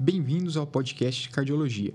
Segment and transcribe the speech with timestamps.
[0.00, 1.92] Bem-vindos ao podcast de cardiologia.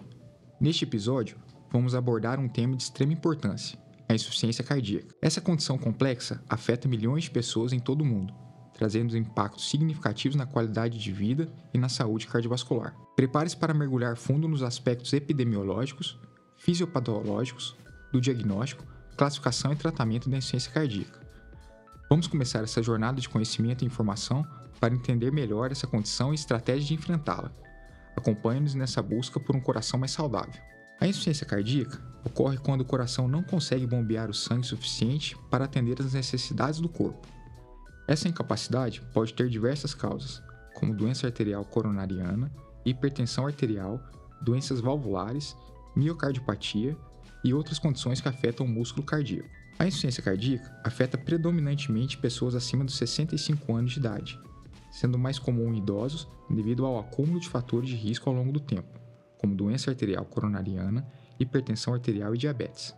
[0.59, 1.37] Neste episódio,
[1.71, 3.79] vamos abordar um tema de extrema importância:
[4.09, 5.15] a insuficiência cardíaca.
[5.21, 8.33] Essa condição complexa afeta milhões de pessoas em todo o mundo,
[8.73, 12.93] trazendo impactos significativos na qualidade de vida e na saúde cardiovascular.
[13.15, 16.19] Prepare-se para mergulhar fundo nos aspectos epidemiológicos,
[16.57, 17.73] fisiopatológicos,
[18.11, 18.85] do diagnóstico,
[19.15, 21.25] classificação e tratamento da insuficiência cardíaca.
[22.09, 24.45] Vamos começar essa jornada de conhecimento e informação
[24.77, 27.62] para entender melhor essa condição e estratégia de enfrentá-la.
[28.15, 30.61] Acompanhe-nos nessa busca por um coração mais saudável.
[30.99, 35.99] A insuficiência cardíaca ocorre quando o coração não consegue bombear o sangue suficiente para atender
[35.99, 37.27] às necessidades do corpo.
[38.07, 40.41] Essa incapacidade pode ter diversas causas,
[40.73, 42.51] como doença arterial coronariana,
[42.85, 43.99] hipertensão arterial,
[44.41, 45.55] doenças valvulares,
[45.95, 46.97] miocardiopatia
[47.43, 49.49] e outras condições que afetam o músculo cardíaco.
[49.79, 54.39] A insuficiência cardíaca afeta predominantemente pessoas acima dos 65 anos de idade,
[54.93, 58.59] sendo mais comum em idosos devido ao acúmulo de fatores de risco ao longo do
[58.59, 58.99] tempo,
[59.39, 61.05] como doença arterial coronariana,
[61.39, 62.95] hipertensão arterial e diabetes.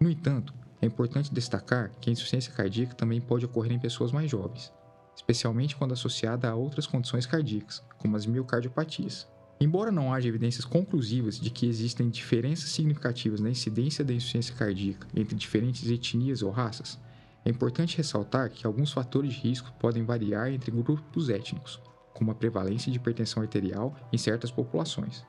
[0.00, 4.30] No entanto, é importante destacar que a insuficiência cardíaca também pode ocorrer em pessoas mais
[4.30, 4.72] jovens,
[5.14, 9.28] especialmente quando associada a outras condições cardíacas, como as miocardiopatias.
[9.60, 15.06] Embora não haja evidências conclusivas de que existem diferenças significativas na incidência da insuficiência cardíaca
[15.14, 16.98] entre diferentes etnias ou raças,
[17.44, 21.80] é importante ressaltar que alguns fatores de risco podem variar entre grupos étnicos,
[22.14, 25.24] como a prevalência de hipertensão arterial em certas populações.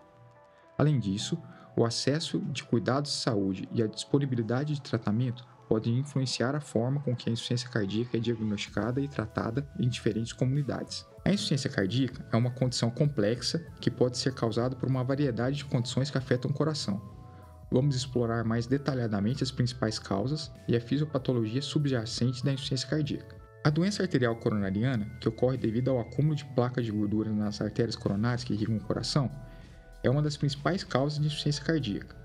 [0.77, 1.37] Além disso,
[1.75, 7.01] o acesso de cuidados de saúde e a disponibilidade de tratamento podem influenciar a forma
[7.01, 11.05] com que a insuficiência cardíaca é diagnosticada e tratada em diferentes comunidades.
[11.25, 15.65] A insuficiência cardíaca é uma condição complexa que pode ser causada por uma variedade de
[15.65, 17.14] condições que afetam o coração.
[17.75, 23.35] Vamos explorar mais detalhadamente as principais causas e a fisiopatologia subjacente da insuficiência cardíaca.
[23.65, 27.97] A doença arterial coronariana, que ocorre devido ao acúmulo de placas de gordura nas artérias
[27.97, 29.29] coronárias que irrigam o coração,
[30.01, 32.15] é uma das principais causas de insuficiência cardíaca.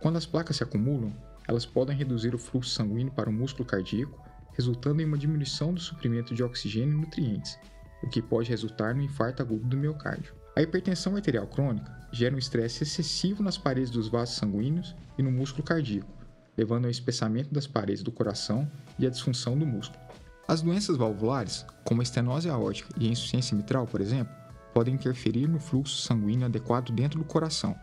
[0.00, 1.14] Quando as placas se acumulam,
[1.46, 4.20] elas podem reduzir o fluxo sanguíneo para o músculo cardíaco,
[4.52, 7.56] resultando em uma diminuição do suprimento de oxigênio e nutrientes,
[8.02, 10.34] o que pode resultar no infarto agudo do miocárdio.
[10.54, 15.30] A hipertensão arterial crônica gera um estresse excessivo nas paredes dos vasos sanguíneos e no
[15.30, 16.12] músculo cardíaco,
[16.56, 20.02] levando ao espessamento das paredes do coração e à disfunção do músculo.
[20.46, 24.34] As doenças valvulares, como a estenose aórtica e a insuficiência mitral, por exemplo,
[24.74, 27.74] podem interferir no fluxo sanguíneo adequado dentro do coração.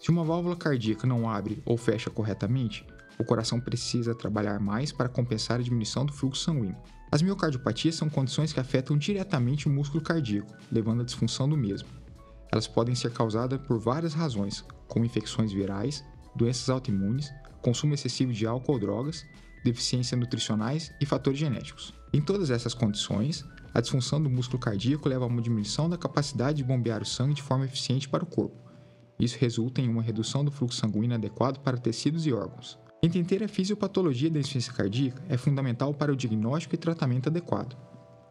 [0.00, 2.86] Se uma válvula cardíaca não abre ou fecha corretamente,
[3.18, 6.76] o coração precisa trabalhar mais para compensar a diminuição do fluxo sanguíneo.
[7.10, 11.88] As miocardiopatias são condições que afetam diretamente o músculo cardíaco, levando à disfunção do mesmo.
[12.52, 18.46] Elas podem ser causadas por várias razões, como infecções virais, doenças autoimunes, consumo excessivo de
[18.46, 19.26] álcool ou drogas,
[19.64, 21.92] deficiências nutricionais e fatores genéticos.
[22.12, 26.58] Em todas essas condições, a disfunção do músculo cardíaco leva a uma diminuição da capacidade
[26.58, 28.56] de bombear o sangue de forma eficiente para o corpo.
[29.18, 32.78] Isso resulta em uma redução do fluxo sanguíneo adequado para tecidos e órgãos.
[33.00, 37.76] Entender a fisiopatologia da insuficiência cardíaca é fundamental para o diagnóstico e tratamento adequado.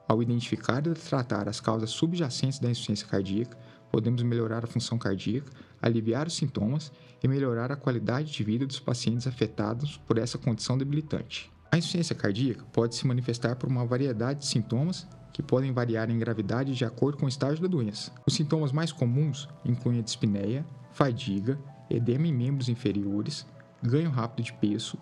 [0.06, 3.58] Ao identificar e tratar as causas subjacentes da insuficiência cardíaca,
[3.90, 5.50] podemos melhorar a função cardíaca,
[5.82, 6.92] aliviar os sintomas
[7.24, 11.50] e melhorar a qualidade de vida dos pacientes afetados por essa condição debilitante.
[11.72, 16.20] A insuficiência cardíaca pode se manifestar por uma variedade de sintomas que podem variar em
[16.20, 18.12] gravidade de acordo com o estágio da doença.
[18.26, 21.58] Os sintomas mais comuns incluem a dispneia, fadiga,
[21.90, 23.46] edema em membros inferiores,
[23.84, 24.98] ganho rápido de peso,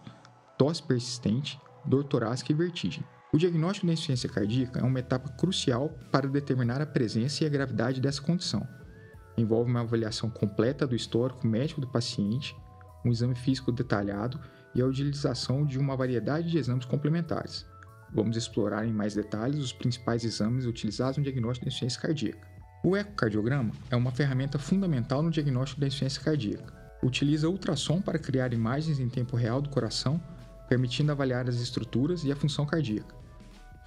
[0.57, 3.03] tosse persistente, dor torácica e vertigem.
[3.33, 7.49] O diagnóstico da insuficiência cardíaca é uma etapa crucial para determinar a presença e a
[7.49, 8.65] gravidade dessa condição.
[9.37, 12.55] Envolve uma avaliação completa do histórico médico do paciente,
[13.03, 14.39] um exame físico detalhado
[14.73, 17.65] e a utilização de uma variedade de exames complementares.
[18.13, 22.47] Vamos explorar em mais detalhes os principais exames utilizados no diagnóstico da insuficiência cardíaca.
[22.83, 26.74] O ecocardiograma é uma ferramenta fundamental no diagnóstico da insuficiência cardíaca
[27.05, 30.21] utiliza ultrassom para criar imagens em tempo real do coração,
[30.67, 33.15] permitindo avaliar as estruturas e a função cardíaca.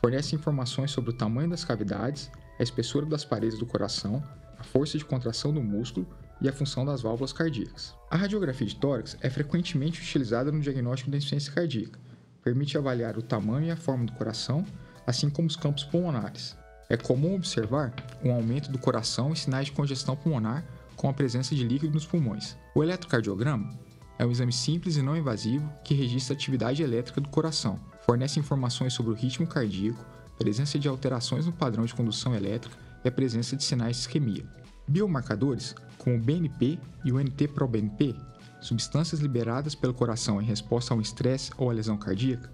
[0.01, 4.23] Fornece informações sobre o tamanho das cavidades, a espessura das paredes do coração,
[4.57, 6.07] a força de contração do músculo
[6.41, 7.95] e a função das válvulas cardíacas.
[8.09, 11.99] A radiografia de tórax é frequentemente utilizada no diagnóstico da insuficiência cardíaca.
[12.43, 14.65] Permite avaliar o tamanho e a forma do coração,
[15.05, 16.57] assim como os campos pulmonares.
[16.89, 17.93] É comum observar
[18.25, 20.65] um aumento do coração e sinais de congestão pulmonar
[20.99, 22.57] com a presença de líquido nos pulmões.
[22.75, 23.71] O eletrocardiograma
[24.19, 28.41] é um exame simples e não invasivo que registra a atividade elétrica do coração, fornece
[28.41, 30.05] informações sobre o ritmo cardíaco,
[30.37, 34.45] presença de alterações no padrão de condução elétrica e a presença de sinais de isquemia.
[34.89, 38.17] Biomarcadores, como o BNP e o NT-proBNP,
[38.61, 42.51] substâncias liberadas pelo coração em resposta a um estresse ou a lesão cardíaca,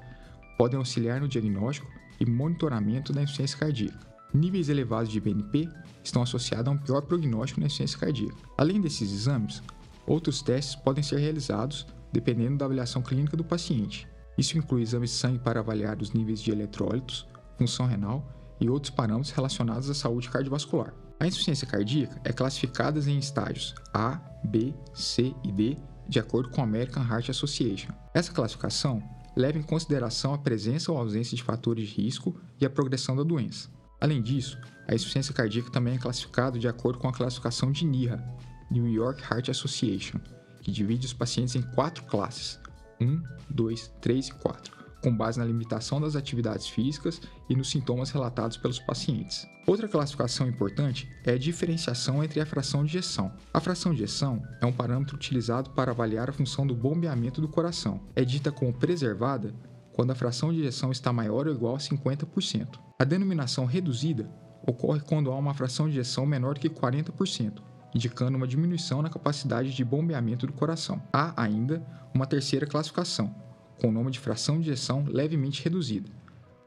[0.59, 1.91] podem auxiliar no diagnóstico
[2.21, 4.14] e monitoramento da insuficiência cardíaca.
[4.35, 5.69] Níveis elevados de BNP
[6.03, 8.37] estão associados a um pior prognóstico na insuficiência cardíaca.
[8.59, 9.63] Além desses exames,
[10.05, 14.09] outros testes podem ser realizados dependendo da avaliação clínica do paciente.
[14.37, 18.29] Isso inclui exames de sangue para avaliar os níveis de eletrólitos, função renal
[18.61, 20.93] e outros parâmetros relacionados à saúde cardiovascular.
[21.21, 25.77] A insuficiência cardíaca é classificada em estágios A, B, C e D
[26.09, 27.93] de acordo com a American Heart Association.
[28.13, 29.01] Essa classificação
[29.37, 33.23] leva em consideração a presença ou ausência de fatores de risco e a progressão da
[33.23, 33.71] doença.
[34.05, 38.23] Além disso, a insuficiência cardíaca também é classificada de acordo com a classificação de NIHA,
[38.71, 40.21] New York Heart Association,
[40.61, 42.61] que divide os pacientes em quatro classes:
[43.01, 48.11] 1, 2, 3 e 4 com base na limitação das atividades físicas e nos sintomas
[48.11, 49.47] relatados pelos pacientes.
[49.67, 53.33] Outra classificação importante é a diferenciação entre a fração de ejeção.
[53.53, 57.49] A fração de ejeção é um parâmetro utilizado para avaliar a função do bombeamento do
[57.49, 58.01] coração.
[58.15, 59.55] É dita como preservada
[59.93, 62.84] quando a fração de ejeção está maior ou igual a 50%.
[62.97, 64.31] A denominação reduzida
[64.65, 67.61] ocorre quando há uma fração de ejeção menor que 40%,
[67.93, 71.03] indicando uma diminuição na capacidade de bombeamento do coração.
[71.13, 73.35] Há ainda uma terceira classificação,
[73.81, 76.09] com o nome de fração de ejeção levemente reduzida,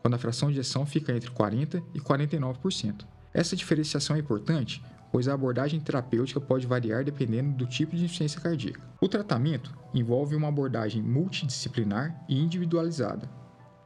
[0.02, 3.06] quando a fração de ejeção fica entre 40% e 49%.
[3.34, 4.84] Essa diferenciação é importante,
[5.14, 8.82] pois a abordagem terapêutica pode variar dependendo do tipo de insuficiência cardíaca.
[9.00, 13.30] O tratamento envolve uma abordagem multidisciplinar e individualizada.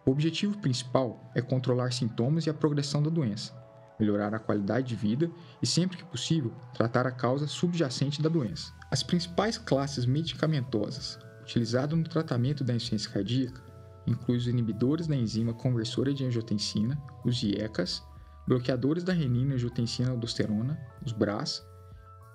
[0.05, 3.53] O objetivo principal é controlar sintomas e a progressão da doença,
[3.99, 5.29] melhorar a qualidade de vida
[5.61, 8.73] e, sempre que possível, tratar a causa subjacente da doença.
[8.89, 13.61] As principais classes medicamentosas utilizado no tratamento da insuficiência cardíaca
[14.07, 18.03] inclui os inibidores da enzima conversora de angiotensina, os IECAS,
[18.47, 21.63] bloqueadores da renina-angiotensina-aldosterona, os BRAS,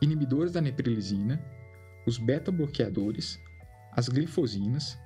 [0.01, 1.43] inibidores da neprilisina,
[2.07, 3.39] os beta-bloqueadores,
[3.93, 4.97] as glifosinas,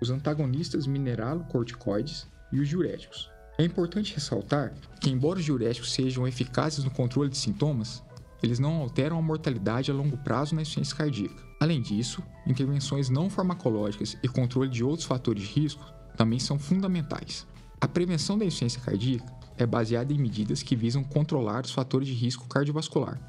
[0.00, 3.30] os antagonistas mineralocorticoides e os diuréticos.
[3.58, 8.02] É importante ressaltar que, embora os diuréticos sejam eficazes no controle de sintomas,
[8.42, 11.42] eles não alteram a mortalidade a longo prazo na insuficiência cardíaca.
[11.60, 15.84] Além disso, intervenções não farmacológicas e controle de outros fatores de risco
[16.16, 17.46] também são fundamentais.
[17.78, 22.14] A prevenção da insuficiência cardíaca é baseada em medidas que visam controlar os fatores de
[22.14, 23.20] risco cardiovascular.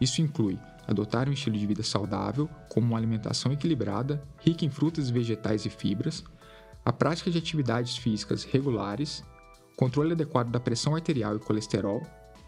[0.00, 5.10] Isso inclui adotar um estilo de vida saudável, como uma alimentação equilibrada, rica em frutas,
[5.10, 6.24] vegetais e fibras,
[6.84, 9.24] a prática de atividades físicas regulares,
[9.76, 12.02] controle adequado da pressão arterial e colesterol,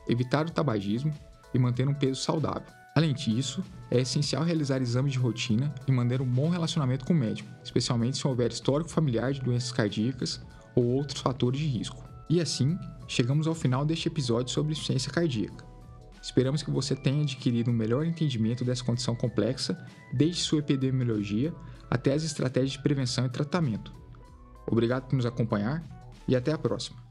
[0.09, 1.13] evitar o tabagismo
[1.53, 2.79] e manter um peso saudável.
[2.95, 7.17] Além disso, é essencial realizar exames de rotina e manter um bom relacionamento com o
[7.17, 10.41] médico, especialmente se houver histórico familiar de doenças cardíacas
[10.75, 12.03] ou outros fatores de risco.
[12.29, 15.68] E assim, chegamos ao final deste episódio sobre insuficiência cardíaca.
[16.23, 19.79] Esperamos que você tenha adquirido um melhor entendimento dessa condição complexa,
[20.13, 21.55] desde sua epidemiologia
[21.91, 23.93] até as estratégias de prevenção e tratamento.
[24.67, 25.83] Obrigado por nos acompanhar
[26.27, 27.08] e até a próxima.